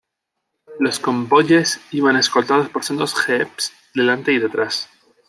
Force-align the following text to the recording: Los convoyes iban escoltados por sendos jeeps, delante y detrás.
Los 0.79 0.97
convoyes 0.99 1.79
iban 1.91 2.15
escoltados 2.15 2.69
por 2.69 2.83
sendos 2.83 3.13
jeeps, 3.27 3.71
delante 3.93 4.31
y 4.31 4.39
detrás. 4.39 4.89